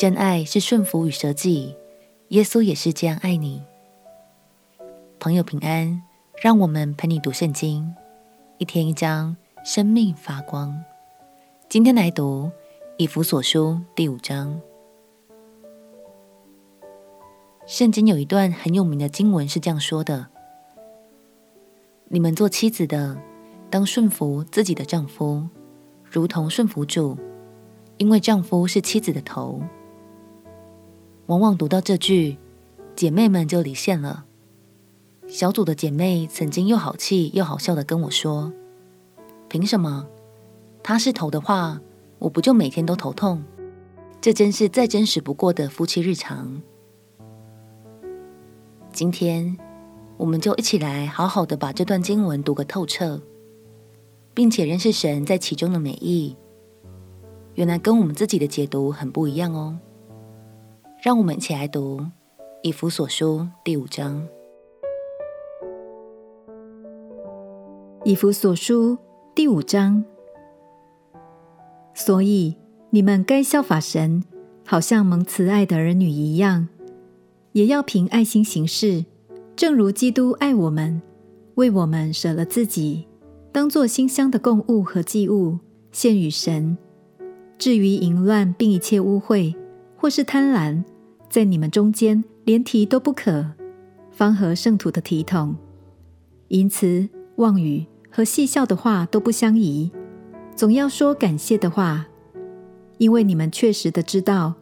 [0.00, 1.76] 真爱是顺服与舍己，
[2.28, 3.62] 耶稣也是这样爱你。
[5.18, 6.00] 朋友平安，
[6.42, 7.94] 让我们陪你读圣经，
[8.56, 10.74] 一天一章，生命发光。
[11.68, 12.50] 今天来读
[12.96, 14.58] 以弗所书第五章。
[17.66, 20.28] 圣经有一段很有名的经文是这样说的
[22.08, 23.20] ：“你们做妻子的，
[23.68, 25.46] 当顺服自己的丈夫，
[26.10, 27.18] 如同顺服主，
[27.98, 29.60] 因为丈夫是妻子的头。”
[31.30, 32.36] 往往读到这句，
[32.96, 34.24] 姐妹们就离线了。
[35.28, 38.52] 小组的姐妹曾经又好气又好笑地跟我说
[39.48, 40.08] ：“凭什么？
[40.82, 41.80] 他是头的话，
[42.18, 43.44] 我不就每天都头痛？
[44.20, 46.60] 这真是再真实不过的夫妻日常。”
[48.92, 49.56] 今天，
[50.16, 53.22] 我们就一起来好好的把这段经文读个透彻，
[54.34, 56.34] 并且认识神在其中的美意。
[57.54, 59.78] 原来跟我们自己的解读很不一样哦。
[61.02, 61.98] 让我们一起来读
[62.62, 64.20] 《以弗所书》第五章。
[68.04, 68.92] 《以弗所书》
[69.34, 70.04] 第五章，
[71.94, 72.54] 所以
[72.90, 74.22] 你们该效法神，
[74.66, 76.68] 好像蒙慈爱的儿女一样，
[77.52, 79.06] 也要凭爱心行事，
[79.56, 81.00] 正如基督爱我们，
[81.54, 83.06] 为我们舍了自己，
[83.50, 85.60] 当作馨香的供物和祭物
[85.92, 86.76] 献与神。
[87.56, 89.54] 至于淫乱并一切污秽，
[89.96, 90.82] 或是贪婪，
[91.30, 93.46] 在你们中间连提都不可，
[94.10, 95.54] 方合圣徒的体统。
[96.48, 99.92] 淫词、妄语和戏笑的话都不相宜，
[100.56, 102.04] 总要说感谢的话，
[102.98, 104.54] 因为你们确实的知道，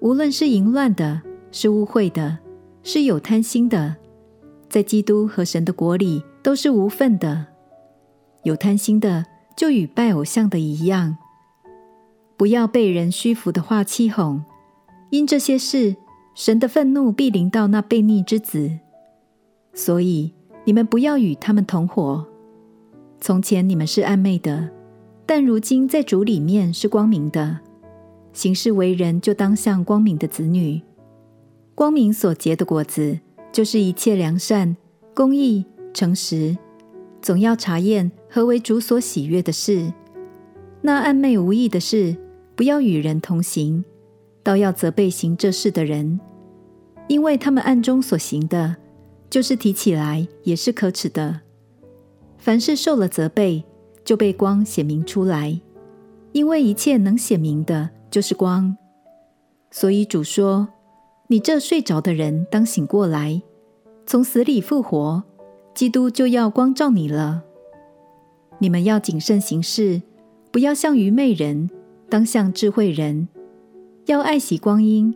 [0.00, 1.20] 无论是淫乱的，
[1.52, 2.38] 是污秽的，
[2.82, 3.96] 是有贪心的，
[4.70, 7.46] 在基督和神的国里都是无份的。
[8.44, 11.18] 有贪心的，就与拜偶像的一样。
[12.38, 14.42] 不要被人虚浮的话欺哄，
[15.10, 15.96] 因这些事，
[16.36, 18.70] 神的愤怒必临到那悖逆之子。
[19.72, 20.34] 所以
[20.66, 22.26] 你们不要与他们同伙。
[23.18, 24.68] 从前你们是暗昧的，
[25.24, 27.58] 但如今在主里面是光明的。
[28.34, 30.82] 行事为人就当像光明的子女。
[31.74, 33.18] 光明所结的果子，
[33.50, 34.76] 就是一切良善、
[35.14, 36.54] 公义、诚实。
[37.22, 39.90] 总要查验何为主所喜悦的事。
[40.82, 42.14] 那暗昧无益的事，
[42.54, 43.82] 不要与人同行，
[44.42, 46.20] 倒要责备行这事的人，
[47.08, 48.76] 因为他们暗中所行的，
[49.30, 51.40] 就是提起来也是可耻的。
[52.38, 53.64] 凡是受了责备，
[54.04, 55.60] 就被光显明出来，
[56.32, 58.76] 因为一切能显明的，就是光。
[59.70, 60.68] 所以主说
[61.28, 63.42] ：“你这睡着的人，当醒过来，
[64.06, 65.22] 从死里复活，
[65.74, 67.42] 基督就要光照你了。
[68.58, 70.02] 你们要谨慎行事，
[70.50, 71.70] 不要像愚昧人。”
[72.08, 73.26] 当像智慧人，
[74.04, 75.12] 要爱惜光阴，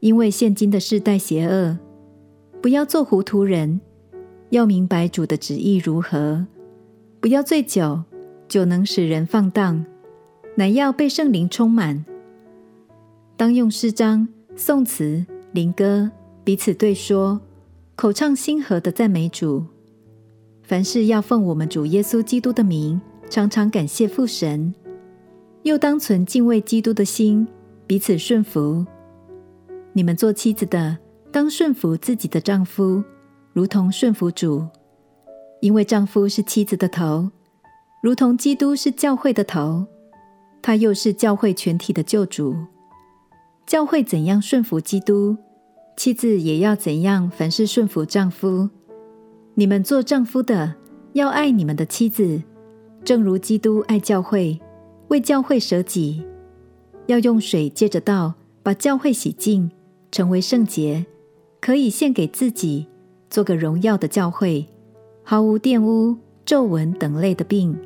[0.00, 1.78] 因为现今的世代邪恶。
[2.60, 3.80] 不要做糊涂人，
[4.50, 6.46] 要明白主的旨意如何。
[7.20, 8.02] 不要醉酒，
[8.48, 9.84] 酒能使人放荡，
[10.56, 12.04] 乃要被圣灵充满。
[13.36, 14.26] 当用诗章、
[14.56, 16.10] 颂词、灵歌
[16.42, 17.40] 彼此对说，
[17.94, 19.64] 口唱心和的赞美主。
[20.62, 23.00] 凡事要奉我们主耶稣基督的名，
[23.30, 24.74] 常常感谢父神。
[25.62, 27.46] 又当存敬畏基督的心，
[27.86, 28.84] 彼此顺服。
[29.92, 30.96] 你们做妻子的，
[31.32, 33.02] 当顺服自己的丈夫，
[33.52, 34.66] 如同顺服主，
[35.60, 37.30] 因为丈夫是妻子的头，
[38.02, 39.86] 如同基督是教会的头，
[40.62, 42.54] 他又是教会全体的救主。
[43.66, 45.36] 教会怎样顺服基督，
[45.96, 48.68] 妻子也要怎样，凡事顺服丈夫。
[49.54, 50.74] 你们做丈夫的，
[51.14, 52.42] 要爱你们的妻子，
[53.04, 54.58] 正如基督爱教会。
[55.08, 56.22] 为教会舍己，
[57.06, 59.70] 要用水借着道把教会洗净，
[60.10, 61.04] 成为圣洁，
[61.60, 62.86] 可以献给自己，
[63.28, 64.66] 做个荣耀的教会，
[65.22, 67.78] 毫无玷污、皱纹等类的病，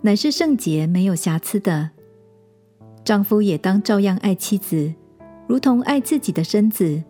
[0.00, 1.90] 乃是圣洁、没有瑕疵的。
[3.04, 4.92] 丈夫也当照样爱妻子，
[5.46, 7.02] 如同爱自己的身子。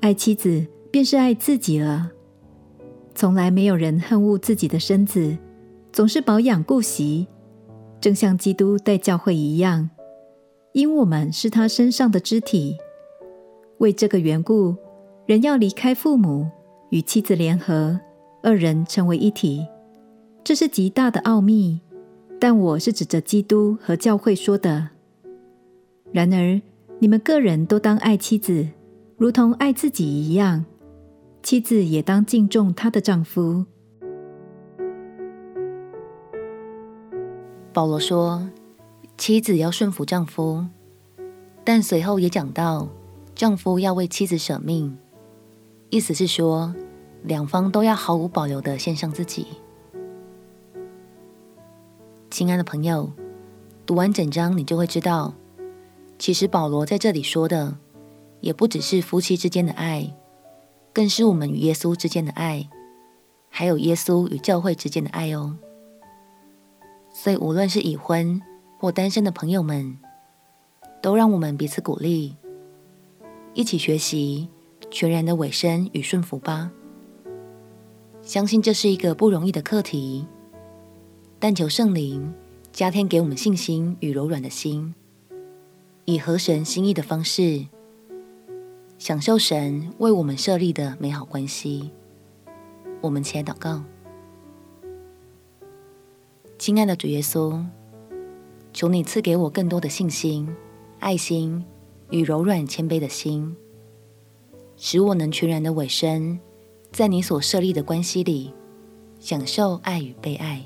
[0.00, 2.10] 爱妻子便是爱自己了。
[3.14, 5.36] 从来没有人恨恶自己的身子，
[5.92, 7.26] 总是保养顾惜。
[8.00, 9.90] 正像基督待教会一样，
[10.72, 12.76] 因我们是他身上的肢体。
[13.82, 14.76] 为这个缘故，
[15.26, 16.48] 人要离开父母，
[16.90, 17.98] 与妻子联合，
[18.40, 19.66] 二人成为一体。
[20.44, 21.80] 这是极大的奥秘，
[22.38, 24.90] 但我是指着基督和教会说的。
[26.12, 26.62] 然而，
[27.00, 28.68] 你们个人都当爱妻子，
[29.16, 30.64] 如同爱自己一样；
[31.42, 33.66] 妻子也当敬重她的丈夫。
[37.72, 38.48] 保罗说
[39.18, 40.66] ：“妻子要顺服丈夫。”
[41.64, 42.88] 但随后也讲到，
[43.42, 44.96] 丈夫要为妻子舍命，
[45.90, 46.72] 意思是说，
[47.24, 49.48] 两方都要毫无保留地献上自己。
[52.30, 53.10] 亲爱的朋友，
[53.84, 55.34] 读完整章，你就会知道，
[56.20, 57.76] 其实保罗在这里说的，
[58.38, 60.14] 也不只是夫妻之间的爱，
[60.92, 62.70] 更是我们与耶稣之间的爱，
[63.48, 65.58] 还有耶稣与教会之间的爱哦。
[67.12, 68.40] 所以，无论是已婚
[68.78, 69.98] 或单身的朋友们，
[71.02, 72.36] 都让我们彼此鼓励，
[73.54, 74.48] 一起学习
[74.90, 76.70] 全然的委身与顺服吧。
[78.22, 80.26] 相信这是一个不容易的课题，
[81.38, 82.32] 但求圣灵
[82.72, 84.94] 加添给我们信心与柔软的心，
[86.04, 87.66] 以合神心意的方式，
[88.96, 91.90] 享受神为我们设立的美好关系。
[93.00, 93.82] 我们起来祷告，
[96.56, 97.62] 亲爱的主耶稣，
[98.72, 100.48] 求你赐给我更多的信心。
[101.00, 101.64] 爱心
[102.12, 103.56] 与柔软谦卑的心，
[104.76, 106.38] 使我能全然的委身
[106.92, 108.52] 在你所设立的关系里，
[109.18, 110.62] 享受爱与被爱。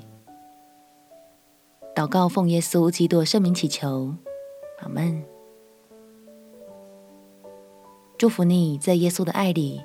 [1.95, 4.13] 祷告奉耶稣基督圣名祈求，
[4.79, 5.23] 阿门。
[8.17, 9.81] 祝福你在耶稣的爱里，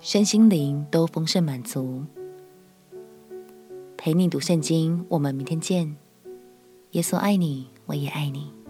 [0.00, 2.02] 身心灵都丰盛满足。
[3.98, 5.94] 陪你读圣经，我们明天见。
[6.92, 8.63] 耶稣爱你，我也爱你。